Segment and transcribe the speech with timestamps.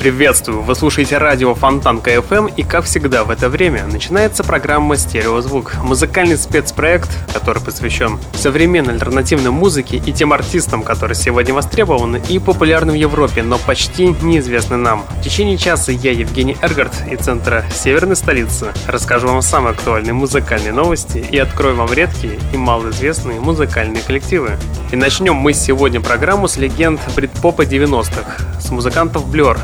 [0.00, 0.62] Приветствую!
[0.62, 6.38] Вы слушаете радио Фонтанка FM и, как всегда, в это время начинается программа «Стереозвук»— музыкальный
[6.38, 12.94] спецпроект, который посвящен современной альтернативной музыке и тем артистам, которые сегодня востребованы и популярны в
[12.94, 15.04] Европе, но почти неизвестны нам.
[15.18, 20.72] В течение часа я, Евгений Эргард, из центра Северной столицы, расскажу вам самые актуальные музыкальные
[20.72, 24.56] новости и открою вам редкие и малоизвестные музыкальные коллективы.
[24.92, 29.58] И начнем мы сегодня программу с легенд брит-попа 90-х, с музыкантов Blur,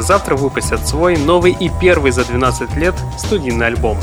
[0.00, 3.98] завтра выпустят свой новый и первый за 12 лет студийный альбом.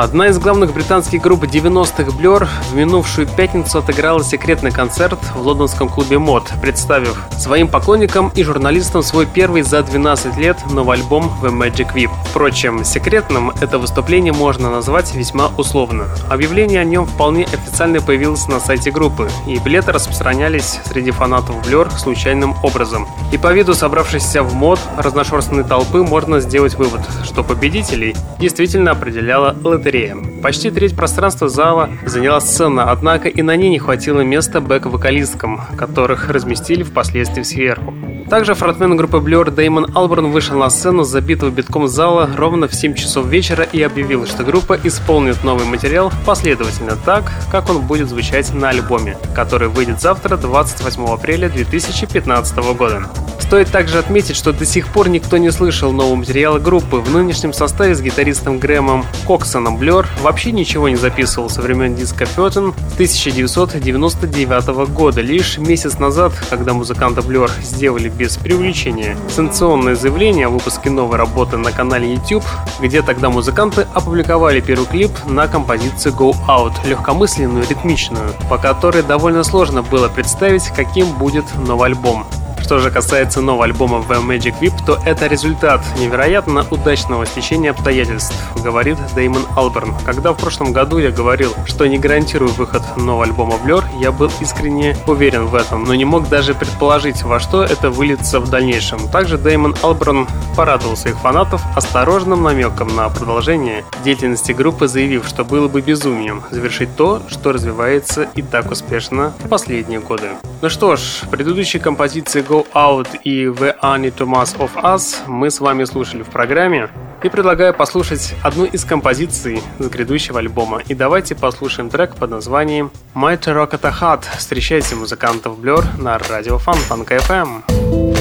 [0.00, 5.88] Одна из главных британских групп 90-х Blur в минувшую пятницу отыграла секретный концерт в лондонском
[5.88, 11.50] клубе Мод, представив своим поклонникам и журналистам свой первый за 12 лет новый альбом The
[11.50, 12.10] Magic Whip.
[12.30, 16.04] Впрочем, секретным это выступление можно назвать весьма условно.
[16.30, 21.90] Объявление о нем вполне официально появилось на сайте группы, и билеты распространялись среди фанатов Blur
[21.98, 23.08] случайным образом.
[23.32, 29.56] И по виду собравшейся в мод разношерстной толпы можно сделать вывод, что победителей действительно определяла
[29.64, 30.16] лотерея лотерея.
[30.42, 36.28] Почти треть пространства зала заняла сцена, однако и на ней не хватило места бэк-вокалисткам, которых
[36.28, 37.94] разместили впоследствии сверху.
[38.28, 42.74] Также фронтмен группы Blur Дэймон Алберн вышел на сцену с забитого битком зала ровно в
[42.74, 48.10] 7 часов вечера и объявил, что группа исполнит новый материал последовательно так, как он будет
[48.10, 53.08] звучать на альбоме, который выйдет завтра, 28 апреля 2015 года.
[53.48, 56.98] Стоит также отметить, что до сих пор никто не слышал нового материала группы.
[56.98, 62.26] В нынешнем составе с гитаристом Грэмом Коксоном Блер вообще ничего не записывал со времен диска
[62.26, 65.22] Пётен 1999 года.
[65.22, 71.56] Лишь месяц назад, когда музыканты Блер сделали без привлечения санкционное заявление о выпуске новой работы
[71.56, 72.44] на канале YouTube,
[72.82, 79.42] где тогда музыканты опубликовали первый клип на композицию Go Out, легкомысленную, ритмичную, по которой довольно
[79.42, 82.26] сложно было представить, каким будет новый альбом.
[82.68, 88.34] Что же касается нового альбома The Magic Whip, то это результат невероятно удачного стечения обстоятельств,
[88.62, 89.94] говорит Дэймон Алберн.
[90.04, 94.30] Когда в прошлом году я говорил, что не гарантирую выход нового альбома Blur, я был
[94.40, 99.08] искренне уверен в этом, но не мог даже предположить, во что это выльется в дальнейшем.
[99.08, 105.68] Также Дэймон Алберн порадовал своих фанатов осторожным намеком на продолжение деятельности группы, заявив, что было
[105.68, 110.28] бы безумием завершить то, что развивается и так успешно в последние годы.
[110.60, 115.84] Ну что ж, предыдущие композиции Go Out и The Anatomas of Us мы с вами
[115.84, 116.88] слушали в программе.
[117.22, 120.82] И предлагаю послушать одну из композиций с грядущего альбома.
[120.86, 124.24] И давайте послушаем трек под названием My Terracotta Heart.
[124.36, 128.17] Встречайте музыкантов Blur на радио Фонтанка FM.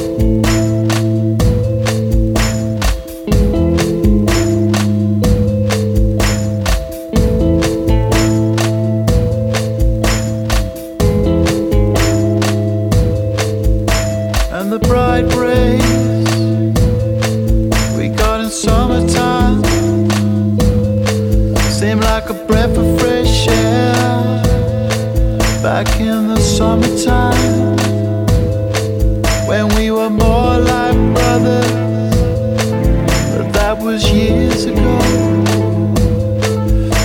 [33.88, 35.00] was years ago.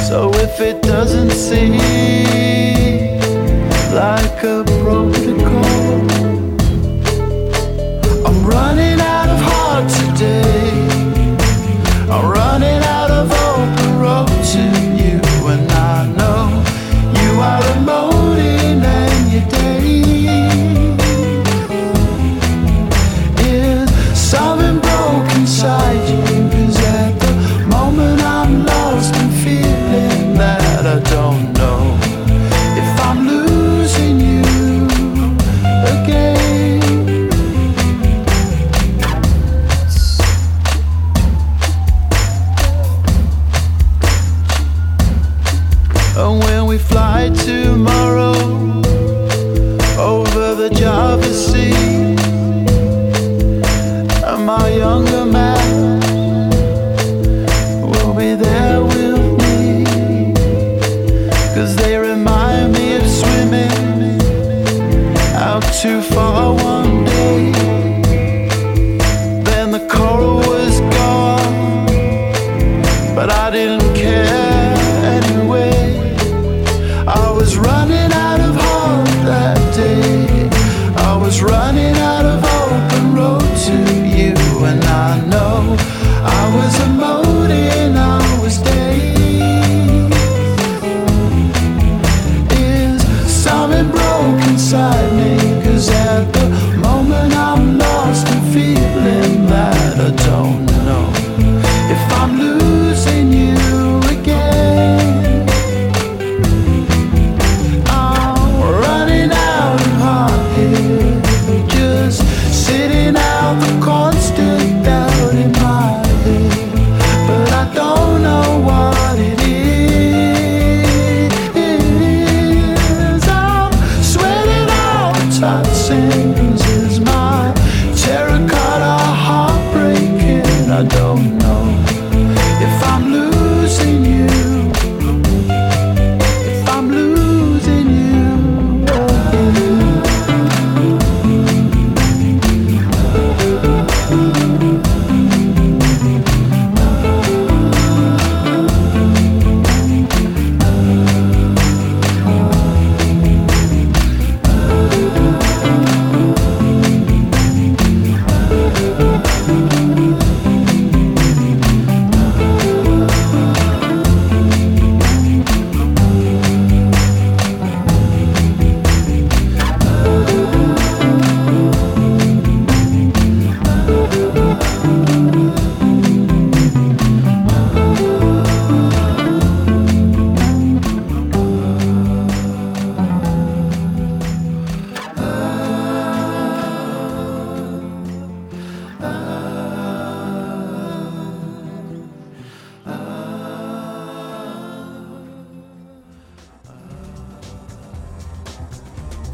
[0.08, 1.78] So if it doesn't seem
[3.94, 5.21] like a broken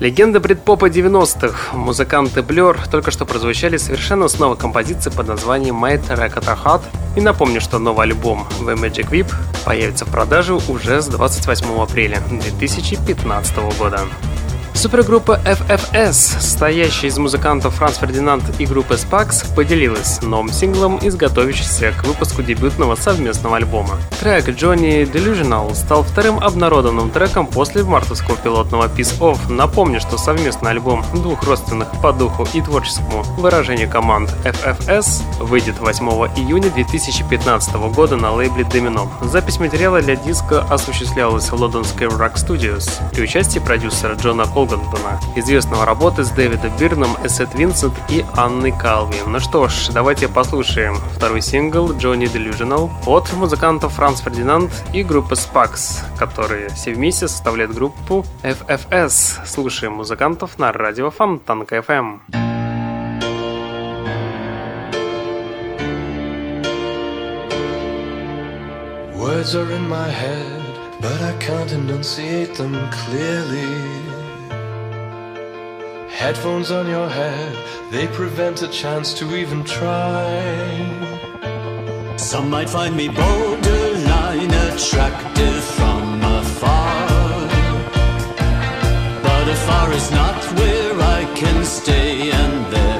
[0.08, 1.76] Легенда предпопа 90-х.
[1.76, 6.80] Музыканты Blur только что прозвучали совершенно с новой композицией под названием My Terracotta Heart.
[7.16, 9.30] И напомню, что новый альбом The Magic Whip
[9.66, 14.00] появится в продаже уже с 28 апреля 2015 года.
[14.78, 21.90] Супергруппа FFS, состоящая из музыкантов Франц Фердинанд и группы Spax, поделилась новым синглом из готовящегося
[21.90, 23.96] к выпуску дебютного совместного альбома.
[24.20, 29.52] Трек Johnny Delusional стал вторым обнародованным треком после мартовского пилотного Peace Off.
[29.52, 36.06] Напомню, что совместный альбом двух родственных по духу и творческому выражению команд FFS выйдет 8
[36.36, 39.08] июня 2015 года на лейбле Domino.
[39.22, 45.18] Запись материала для диска осуществлялась в лондонской Rock Studios при участии продюсера Джона Холл Огантона,
[45.34, 49.16] известного работы с Дэвидом Бирном, Эссет Винсент и Анной Калви.
[49.26, 55.34] Ну что ж, давайте послушаем второй сингл Johnny Delusional от музыкантов Франц Фердинанд и группы
[55.34, 59.46] Spax, которые все вместе составляют группу FFS.
[59.46, 62.20] Слушаем музыкантов на радио Фонтанка FM.
[69.16, 70.62] Words are in my head,
[71.00, 74.17] but I can't enunciate them clearly.
[76.18, 77.56] Headphones on your head,
[77.92, 80.26] they prevent a chance to even try.
[82.16, 87.06] Some might find me borderline attractive from afar.
[89.22, 92.97] But afar is not where I can stay, and there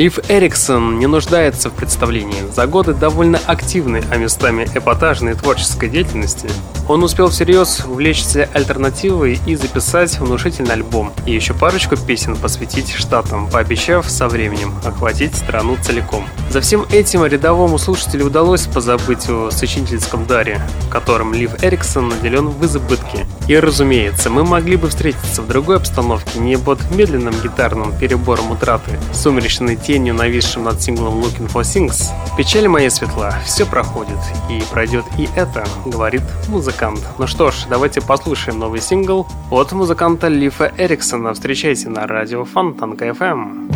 [0.00, 2.50] Лив Эриксон не нуждается в представлении.
[2.54, 6.48] За годы довольно активной, а местами эпатажной творческой деятельности
[6.90, 13.48] он успел всерьез увлечься альтернативой и записать внушительный альбом, и еще парочку песен посвятить штатам,
[13.48, 16.26] пообещав со временем охватить страну целиком.
[16.50, 22.64] За всем этим рядовому слушателю удалось позабыть о сочинительском даре, которым Лив Эриксон наделен в
[22.66, 23.24] избытке.
[23.46, 28.98] И разумеется, мы могли бы встретиться в другой обстановке, не под медленным гитарным перебором утраты,
[29.12, 32.08] сумеречной тенью, нависшим над синглом Looking for Things.
[32.36, 34.18] Печаль моя светла, все проходит,
[34.50, 36.22] и пройдет и это, говорит
[36.80, 37.00] музыкант.
[37.18, 41.34] Ну что ж, давайте послушаем новый сингл от музыканта Лифа Эриксона.
[41.34, 43.69] Встречайте на радио Фонтанка FM.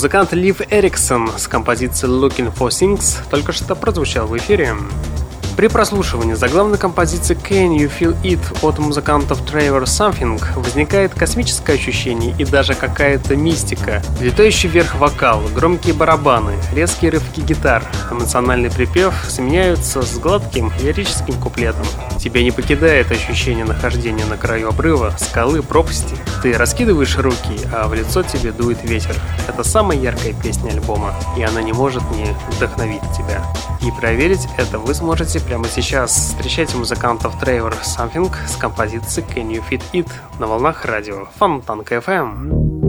[0.00, 4.74] Музыкант Лив Эриксон с композицией Looking for Things только что прозвучал в эфире.
[5.60, 12.34] При прослушивании заглавной композиции Can You Feel It от музыкантов Trevor Something возникает космическое ощущение
[12.38, 14.02] и даже какая-то мистика.
[14.22, 21.84] Летающий вверх вокал, громкие барабаны, резкие рывки гитар, эмоциональный припев сменяются с гладким лирическим куплетом.
[22.18, 26.16] Тебя не покидает ощущение нахождения на краю обрыва, скалы, пропасти.
[26.42, 29.14] Ты раскидываешь руки, а в лицо тебе дует ветер.
[29.46, 33.44] Это самая яркая песня альбома, и она не может не вдохновить тебя.
[33.82, 36.12] И проверить это вы сможете прямо сейчас.
[36.12, 40.08] Встречайте музыкантов Trevor Something с композицией Can You Fit It
[40.38, 42.79] на волнах радио Фонтанка FM.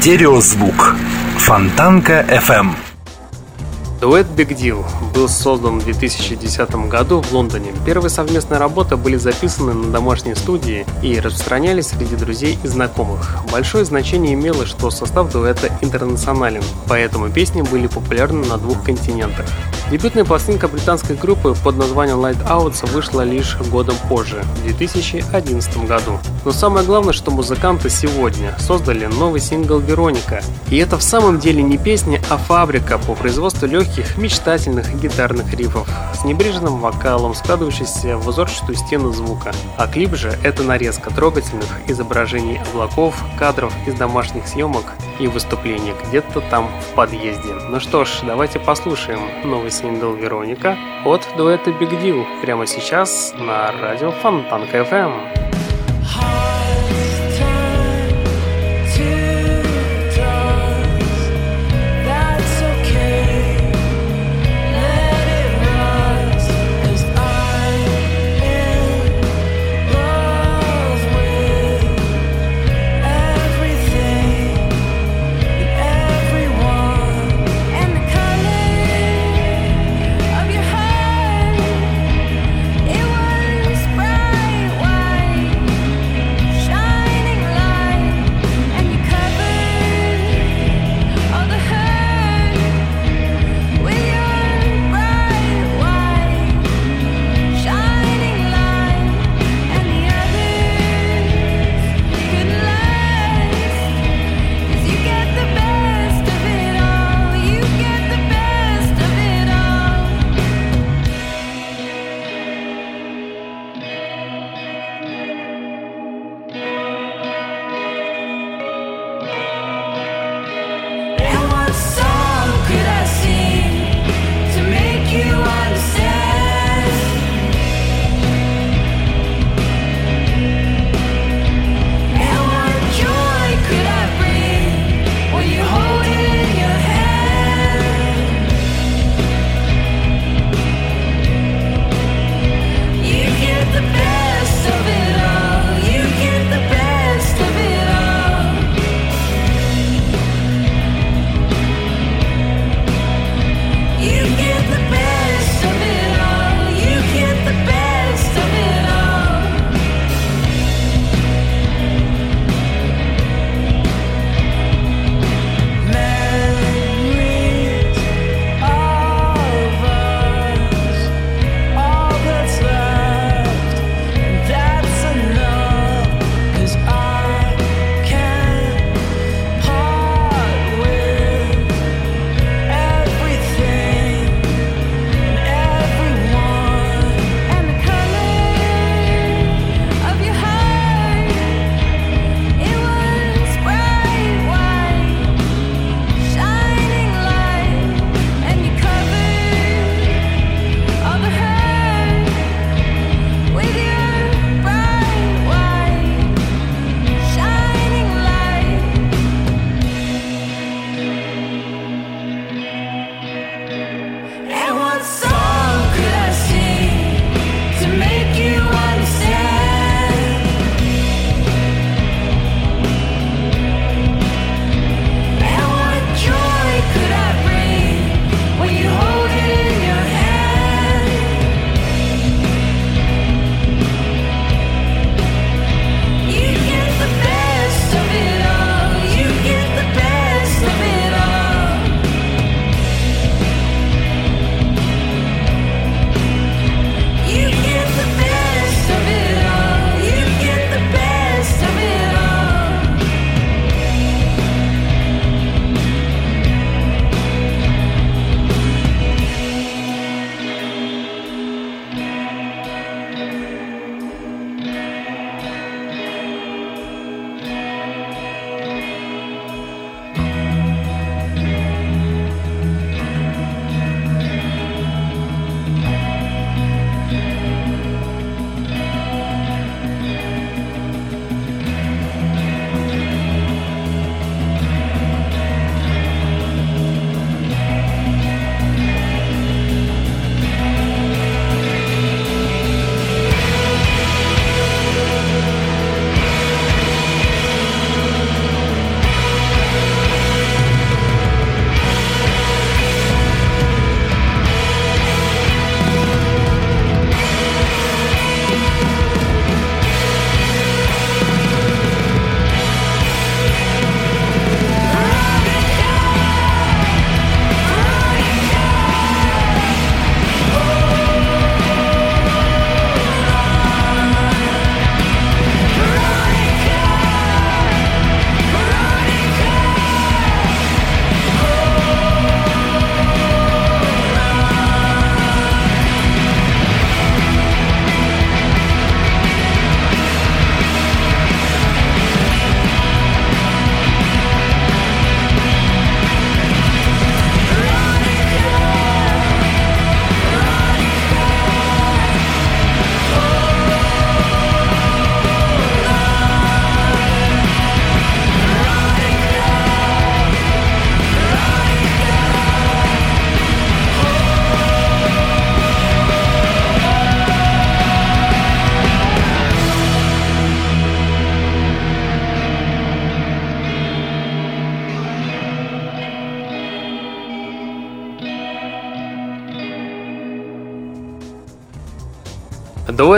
[0.00, 0.96] Стереозвук.
[1.36, 2.70] Фонтанка FM.
[4.00, 4.82] Дуэт Big Deal
[5.12, 7.74] был создан в 2010 году в Лондоне.
[7.84, 13.44] Первые совместные работы были записаны на домашней студии и распространялись среди друзей и знакомых.
[13.52, 19.44] Большое значение имело, что состав дуэта интернационален, поэтому песни были популярны на двух континентах.
[19.90, 26.20] Дебютная пластинка британской группы под названием Light Outs вышла лишь годом позже, в 2011 году.
[26.44, 30.42] Но самое главное, что музыканты сегодня создали новый сингл «Вероника».
[30.68, 35.88] И это в самом деле не песня, а фабрика по производству легких, мечтательных гитарных рифов
[36.14, 39.52] с небрежным вокалом, складывающийся в узорчатую стену звука.
[39.76, 44.84] А клип же— это нарезка трогательных изображений облаков, кадров из домашних съемок
[45.18, 47.54] и выступления где-то там в подъезде.
[47.68, 53.72] Ну что ж, давайте послушаем новый сингл «Вероника» от дуэта Big Deal прямо сейчас на
[53.80, 55.49] радио Фонтанка FM.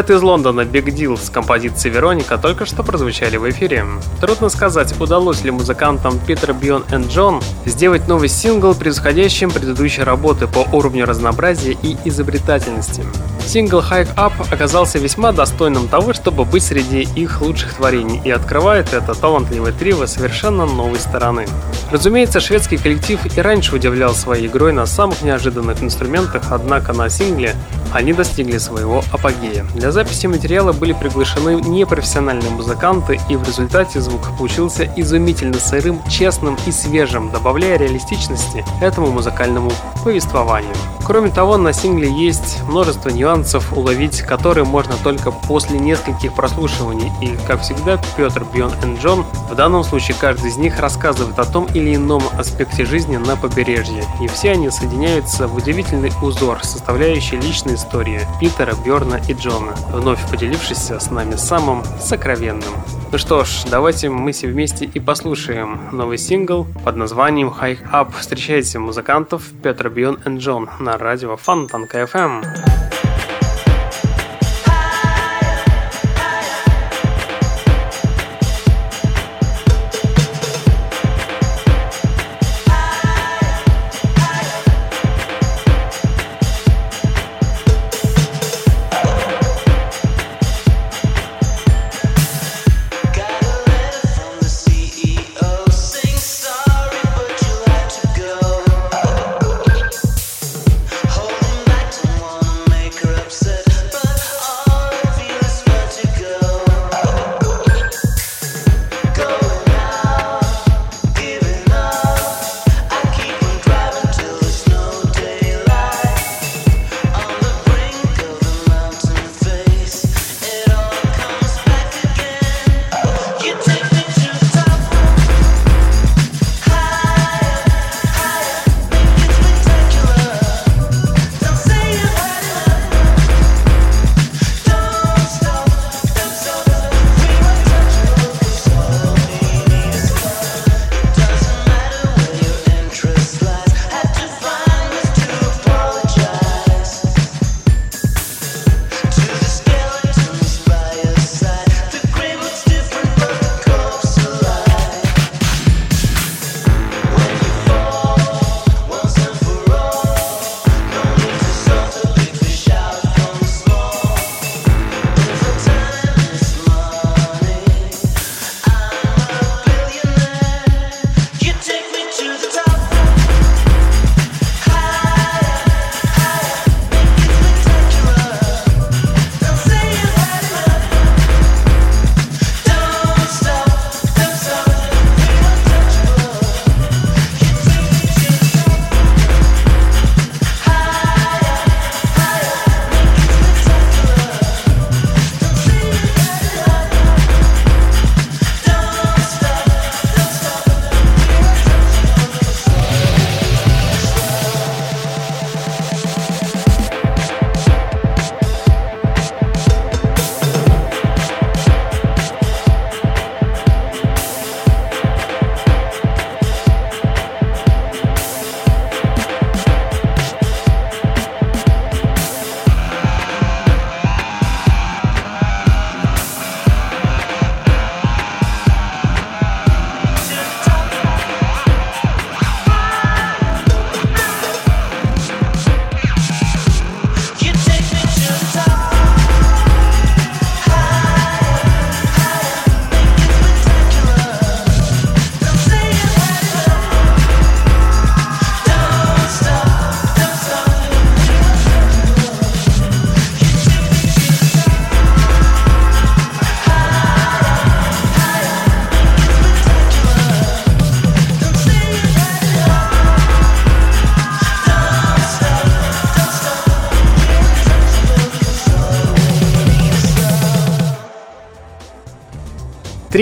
[0.02, 3.86] Дуэт из Лондона Big Deal с композицией Вероника только что прозвучали в эфире.
[4.20, 10.48] Трудно сказать, удалось ли музыкантам Питер Бион и Джон сделать новый сингл, превосходящим предыдущие работы
[10.48, 13.04] по уровню разнообразия и изобретательности.
[13.46, 18.94] Сингл Hike Up оказался весьма достойным того, чтобы быть среди их лучших творений и открывает
[18.94, 21.46] это талантливое трио совершенно новой стороны.
[21.90, 27.54] Разумеется, шведский коллектив и раньше удивлял своей игрой на самых неожиданных инструментах, однако на сингле
[27.92, 29.66] они достигли своего апогея.
[29.74, 36.56] Для записи материала были приглашены непрофессиональные музыканты, и в результате звук получился изумительно сырым, честным
[36.66, 39.70] и свежим, добавляя реалистичности этому музыкальному
[40.02, 40.74] повествованию.
[41.04, 43.31] Кроме того, на сингле есть множество нюансов,
[43.72, 49.54] уловить которые можно только после нескольких прослушиваний, и, как всегда, Петр, Бьон и Джон, в
[49.54, 54.28] данном случае каждый из них рассказывает о том или ином аспекте жизни на побережье, и
[54.28, 60.90] все они соединяются в удивительный узор, составляющий личные истории Питера, Бьорна и Джона, вновь поделившись
[60.90, 62.72] с нами самым сокровенным.
[63.12, 68.12] Ну что ж, давайте мы все вместе и послушаем новый сингл под названием High Up.
[68.18, 72.91] Встречайте музыкантов Петр Бьон и Джон на радио Фонтанка FM.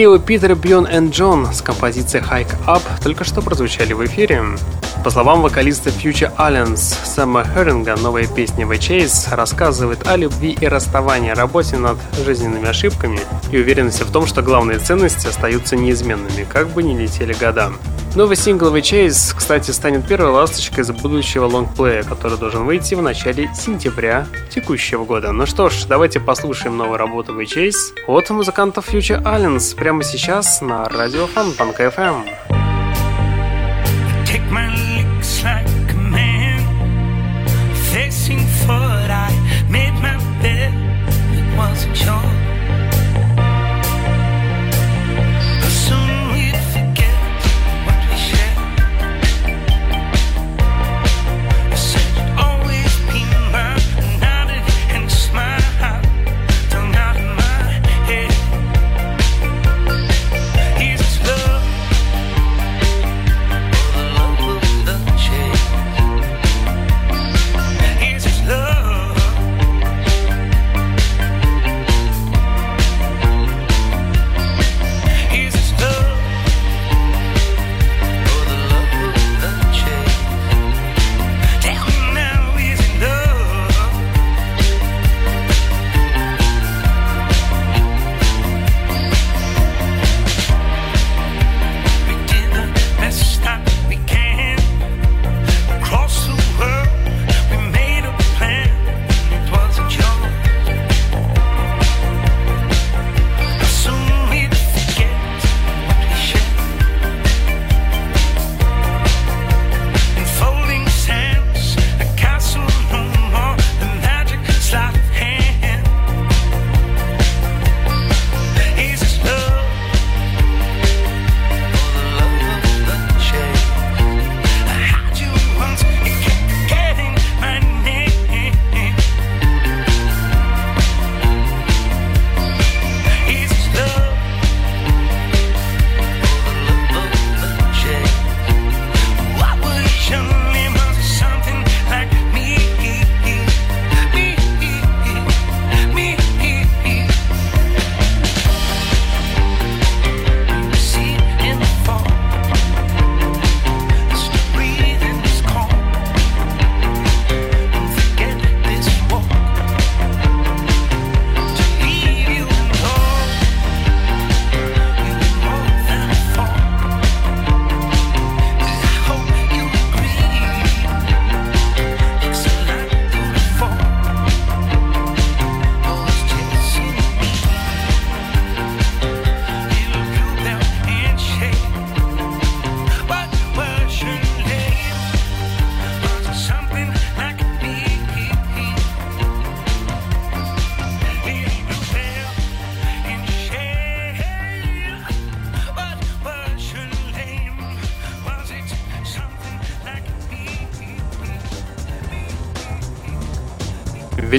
[0.01, 4.43] Трио Питер, Бьон и Джон с композицией Hike Up только что прозвучали в эфире.
[5.05, 10.67] По словам вокалиста Future Alliance Сэма Херинга, новая песня The Chase рассказывает о любви и
[10.67, 13.21] расставании, работе над жизненными ошибками
[13.53, 17.71] и уверенности в том, что главные ценности остаются неизменными, как бы ни летели года.
[18.17, 23.49] Новый сингловый чейз, кстати, станет первой ласточкой из будущего лонгплея, который должен выйти в начале
[23.55, 25.31] сентября текущего года.
[25.31, 30.89] Ну что ж, давайте послушаем новую работу чейз от музыкантов Future Islands прямо сейчас на
[30.89, 32.25] радио Фанпанк FM.
[34.27, 35.00] Take my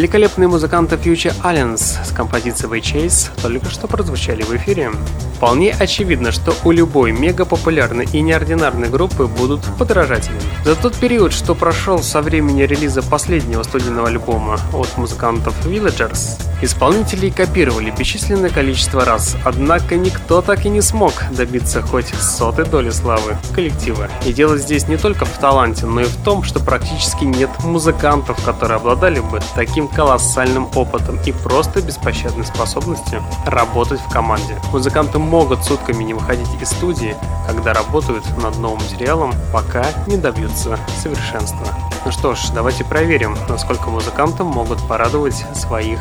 [0.01, 4.89] Великолепные музыканты Future Alliance с композицией Chase только что прозвучали в эфире.
[5.35, 10.33] Вполне очевидно, что у любой мега популярной и неординарной группы будут подражатели.
[10.65, 17.29] За тот период, что прошел со времени релиза последнего студийного альбома от музыкантов Villagers, исполнители
[17.29, 23.37] копировали бесчисленное количество раз, однако никто так и не смог добиться хоть сотой доли славы
[23.53, 24.07] коллектива.
[24.25, 28.43] И дело здесь не только в таланте, но и в том, что практически нет музыкантов,
[28.43, 34.55] которые обладали бы таким колоссальным опытом и просто беспощадной способностью работать в команде.
[34.71, 40.77] Музыканты могут сутками не выходить из студии, когда работают над новым материалом, пока не добьются
[41.01, 41.67] совершенства.
[42.05, 45.99] Ну что ж, давайте проверим, насколько музыканты могут порадовать своих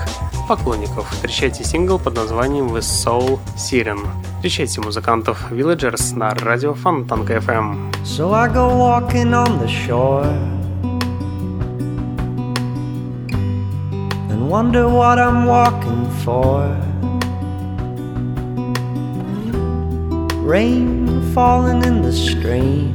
[0.49, 1.11] поклонников.
[1.11, 4.01] Встречайте сингл под названием The Soul Siren.
[4.37, 7.93] Встречайте музыкантов Villagers на радио Фонтанка FM.
[8.03, 10.27] So I go walking on the shore
[14.31, 16.90] And wonder what I'm walking for
[20.51, 22.91] rain falling in the stream.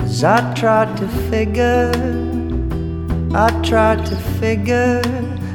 [0.00, 1.92] As I tried to figure,
[3.32, 5.02] I tried to figure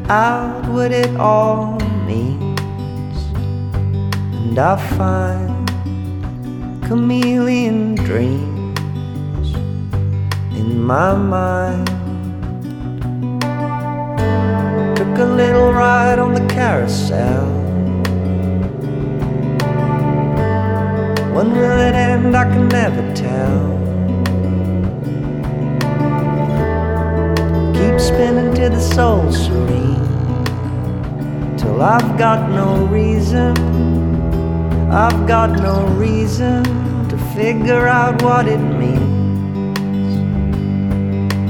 [0.07, 1.77] out what it all
[2.07, 3.17] means.
[4.39, 5.67] And I find
[6.87, 9.49] chameleon dreams
[10.57, 11.87] in my mind.
[14.95, 17.58] Took a little ride on the carousel
[21.39, 22.35] When will it end?
[22.35, 23.61] I can never tell.
[27.77, 29.95] Keep spinning till the soul's serene.
[31.57, 33.55] Till I've got no reason,
[34.91, 36.61] I've got no reason
[37.07, 40.13] to figure out what it means.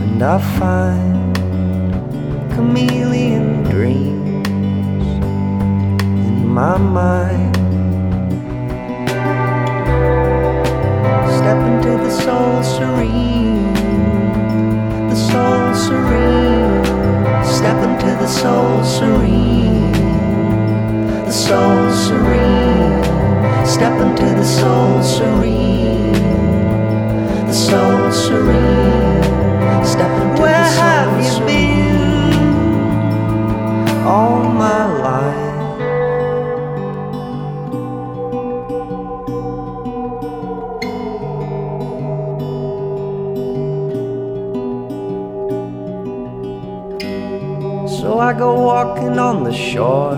[0.04, 1.36] And I find
[2.54, 4.46] chameleon dreams
[6.28, 7.59] in my mind.
[11.50, 13.74] Step into the soul serene,
[15.10, 16.86] the soul serene.
[17.43, 19.91] Step into the soul serene,
[21.26, 23.04] the soul serene.
[23.66, 26.14] Step into the soul serene,
[27.47, 29.24] the soul serene.
[29.84, 31.47] Step into Where the soul have you serene.
[33.88, 35.18] been all my life?
[48.30, 50.13] I go walking on the shore.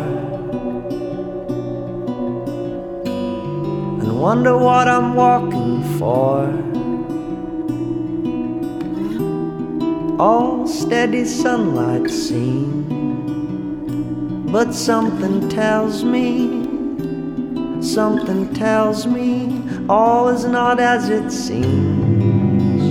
[4.01, 6.43] And wonder what I'm walking for.
[10.19, 12.83] All steady sunlight seen,
[14.51, 16.49] but something tells me,
[17.81, 22.81] something tells me all is not as it seems.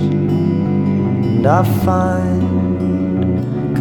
[1.35, 2.40] And I find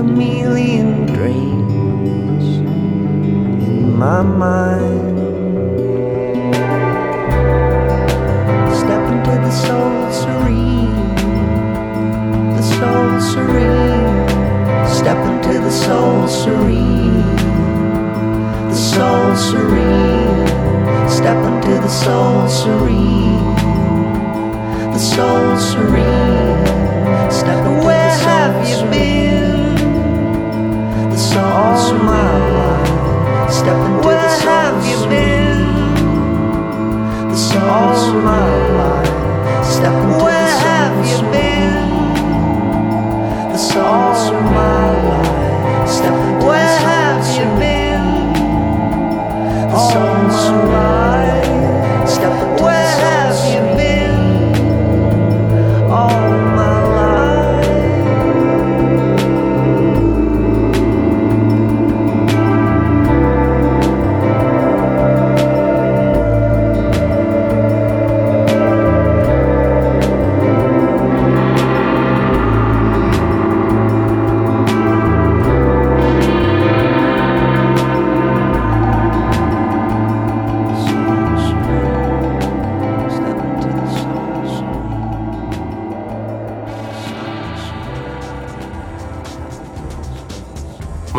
[0.01, 2.47] chameleon dreams
[3.69, 5.19] in my mind.
[8.81, 11.15] Step into the soul serene,
[12.57, 14.89] the soul serene.
[14.89, 17.37] Step into the soul serene,
[18.71, 20.47] the soul serene.
[21.11, 23.55] Step into the soul serene,
[24.95, 27.31] the soul serene.
[27.31, 29.50] Step into Where have you been?
[31.21, 33.53] The soul All my life.
[33.53, 35.61] Step into Where the have you been?
[37.29, 38.49] The soul All my
[38.81, 39.67] life.
[39.67, 41.77] Step into Where the have you been?
[43.53, 45.91] The songs of my life.
[45.91, 48.05] Step into Where have you been?
[49.73, 51.20] The songs of my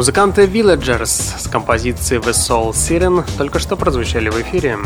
[0.02, 4.80] Музыканты Villagers с композицией The Soul Siren только что прозвучали в эфире.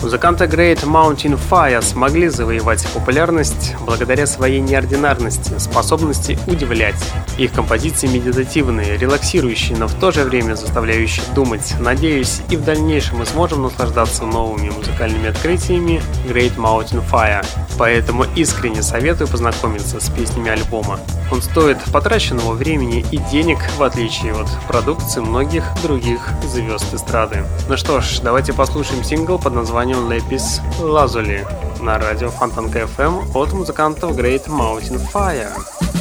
[0.00, 6.94] Музыканты Great Mountain Fire смогли завоевать популярность благодаря своей неординарности, способности удивлять.
[7.36, 11.74] Их композиции медитативные, релаксирующие, но в то же время заставляющие думать.
[11.80, 17.44] Надеюсь, и в дальнейшем мы сможем наслаждаться новыми музыкальными открытиями Great Mountain Fire.
[17.76, 21.00] Поэтому искренне советую познакомиться с песнями альбома.
[21.30, 27.44] Он стоит потраченного времени и денег, в отличие от продукции многих других звезд эстрады.
[27.68, 31.46] Ну что ж, давайте послушаем сингл под названием «Lepis Lazuli»
[31.82, 35.97] на радио Фонтанка FM от музыкантов Great Mountain Fire.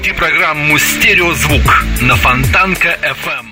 [0.00, 3.48] Программу «Стереозвук» на Фонтанка FM.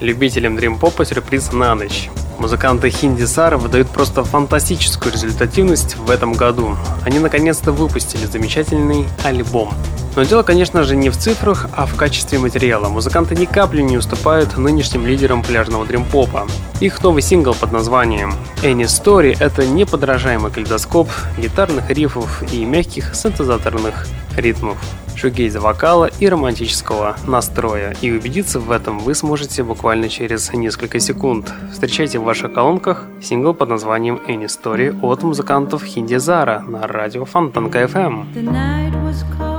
[0.00, 2.08] Любителям дрим-попа сюрприз на ночь.
[2.40, 6.76] Музыканты Хинди Сара выдают просто фантастическую результативность в этом году.
[7.04, 9.72] Они наконец-то выпустили замечательный альбом.
[10.14, 12.88] Но дело, конечно же, не в цифрах, а в качестве материала.
[12.88, 16.46] Музыканты ни капли не уступают нынешним лидерам пляжного дрим-попа.
[16.80, 21.08] Их новый сингл под названием Any Story— это неподражаемый калейдоскоп
[21.38, 24.06] гитарных рифов и мягких синтезаторных
[24.36, 24.78] ритмов
[25.14, 27.94] шугейза вокала и романтического настроя.
[28.00, 31.52] И убедиться в этом вы сможете буквально через несколько секунд.
[31.70, 37.24] Встречайте в ваших колонках сингл под названием Any Story от музыкантов Хинди Зара на радио
[37.24, 38.26] Фонтанка FM.
[38.34, 39.51] come by, by, by.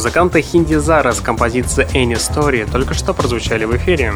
[0.00, 4.14] Музыканта Хинди Зара с композицией Any Story только что прозвучали в эфире.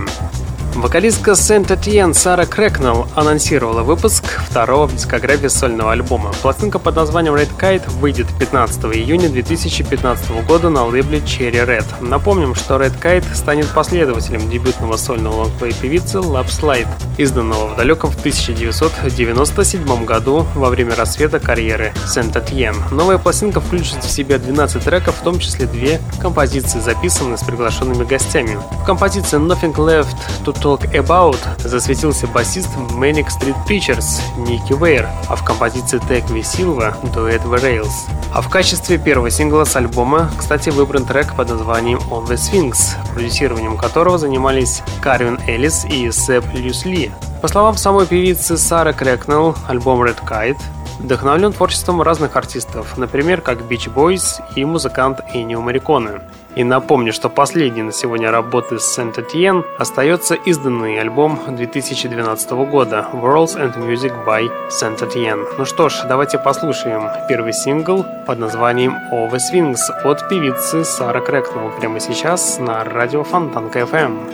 [0.74, 6.32] Вокалистка Сент-Этьен Сара Крэкнелл анонсировала выпуск второго в дискографии сольного альбома.
[6.42, 11.84] Пластинка под названием Red Kite выйдет 15 июня 2015 года на лейбле Cherry Red.
[12.00, 14.48] Напомним, что Red Kite станет последователем
[14.84, 21.92] дебютного сольного лонгплей певицы Love изданного в далеком в 1997 году во время рассвета карьеры
[22.06, 22.74] Сент-Этьен.
[22.90, 28.04] Новая пластинка включит в себя 12 треков, в том числе две композиции, записанные с приглашенными
[28.04, 28.58] гостями.
[28.82, 35.36] В композиции Nothing Left to Talk About засветился басист Manic Street Preachers Ники Вейр, а
[35.36, 37.92] в композиции Take Me Silva дуэт The Rails.
[38.34, 42.96] А в качестве первого сингла с альбома, кстати, выбран трек под названием On the Sphinx,
[43.14, 47.12] продюсированием которого занимались Карвин Эллис и Сэп Люсли.
[47.42, 50.60] По словам самой певицы Сары Крэкнелл, альбом Red Kite
[50.98, 56.20] вдохновлен творчеством разных артистов, например, как Beach Boys и музыкант Энио Мариконе.
[56.56, 63.56] И напомню, что последний на сегодня работы с Saint-Étienne остается изданный альбом 2012 года Worlds
[63.56, 65.44] and Music by Saint-Étienne.
[65.58, 71.20] Ну что ж, давайте послушаем первый сингл под названием All the Swings от певицы Сара
[71.20, 74.30] Крэкнелл прямо сейчас на радио Фонтанка FM.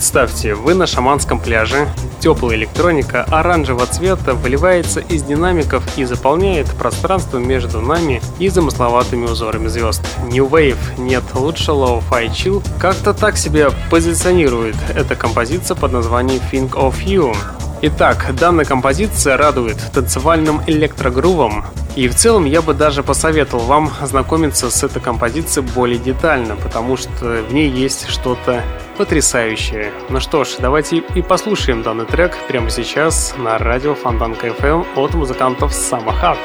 [0.02, 1.88] Представьте, вы на шаманском пляже,
[2.20, 9.68] теплая электроника оранжевого цвета выливается из динамиков и заполняет пространство между нами и замысловатыми узорами
[9.68, 10.02] звезд.
[10.24, 16.72] New Wave, нет, лучше Low-Fi Chill, как-то так себя позиционирует эта композиция под названием Think
[16.72, 17.38] of You.
[17.84, 21.66] Итак, данная композиция радует танцевальным электрогрувом,
[21.96, 26.96] и в целом я бы даже посоветовал вам ознакомиться с этой композицией более детально, потому
[26.96, 28.62] что в ней есть что-то
[29.00, 29.92] потрясающее.
[30.10, 35.16] Ну что ж, давайте и послушаем данный трек прямо сейчас на радио Фонтанка FM от
[35.16, 36.38] музыкантов Самахат.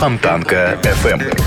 [0.00, 1.38] Фонтанка FM.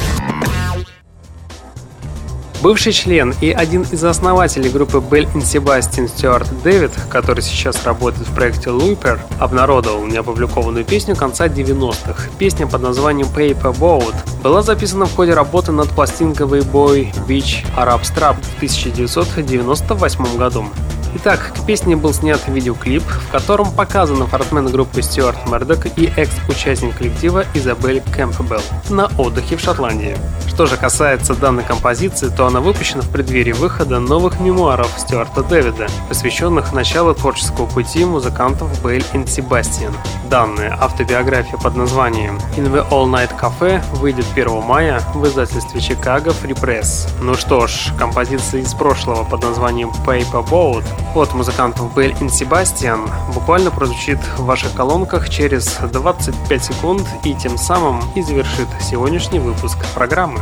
[2.61, 8.27] Бывший член и один из основателей группы Bell and Sebastian Стюарт Дэвид, который сейчас работает
[8.27, 12.29] в проекте Looper, обнародовал неопубликованную песню конца 90-х.
[12.37, 18.03] Песня под названием Paper Boat была записана в ходе работы над пластинкой Boy Beach Arab
[18.03, 20.67] Strap в 1998 году.
[21.15, 26.97] Итак, к песне был снят видеоклип, в котором показаны фронтмен группы Стюарт Мердок и экс-участник
[26.97, 30.17] коллектива Изабель Кэмпбелл на отдыхе в Шотландии.
[30.47, 35.87] Что же касается данной композиции, то она выпущена в преддверии выхода новых мемуаров Стюарта Дэвида,
[36.09, 39.93] посвященных началу творческого пути музыкантов Бейль и Себастьян.
[40.29, 46.35] Данная автобиография под названием In the All Night Cafe выйдет 1 мая в издательстве Chicago
[46.39, 47.07] Free Press.
[47.21, 50.83] Ну что ж, композиция из прошлого под названием Paper Boat
[51.15, 57.57] от музыкантов Bell и Sebastian буквально прозвучит в ваших колонках через 25 секунд и тем
[57.57, 60.41] самым и завершит сегодняшний выпуск программы.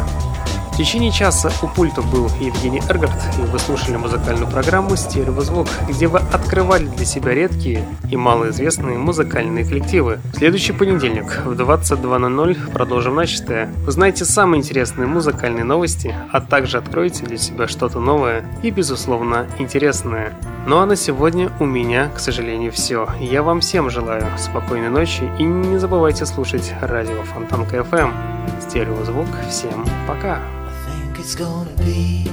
[0.72, 6.08] В течение часа у пульта был Евгений Эргард, и вы слушали музыкальную программу «Стереозвук», где
[6.08, 10.20] вы открывали для себя редкие и малоизвестные музыкальные коллективы.
[10.34, 13.70] В следующий понедельник в 22.00 продолжим начатое.
[13.86, 20.34] Узнаете самые интересные музыкальные новости, а также откроете для себя что-то новое и, безусловно, интересное.
[20.66, 23.08] Ну а на сегодня у меня, к сожалению, все.
[23.20, 28.14] Я вам всем желаю спокойной ночи и не забывайте слушать радио Фонтанка FM.
[28.60, 29.28] Стереозвук.
[29.50, 30.40] Всем пока.
[30.40, 32.32] I think it's gonna be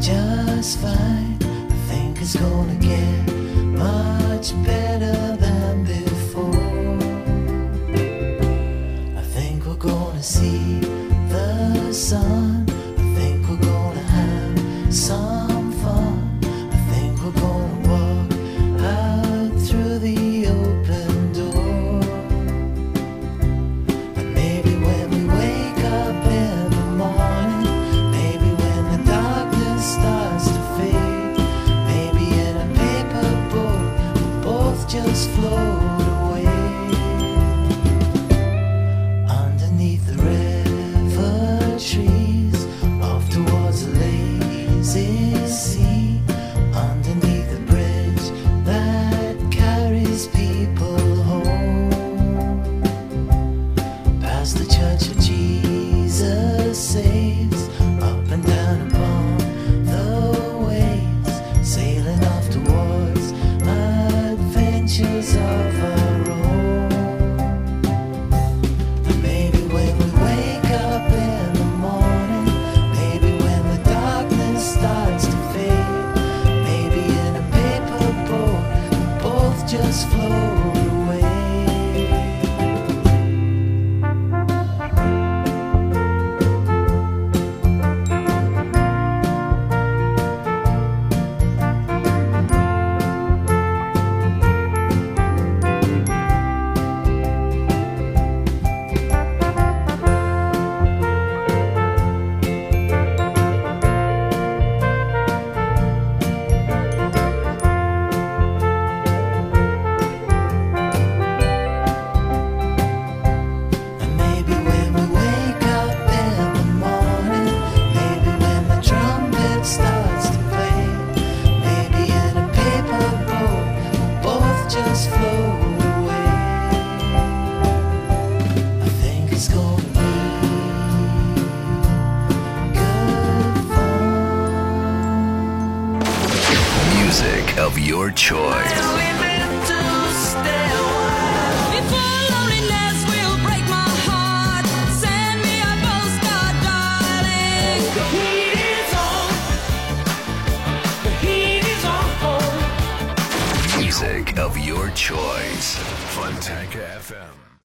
[0.00, 1.38] just fine.
[1.40, 3.26] I think it's gonna get
[3.76, 6.98] much better than before.
[9.16, 10.80] I think we're gonna see
[11.28, 12.66] the sun.
[12.98, 15.33] I think we're gonna have some.
[44.94, 45.33] see.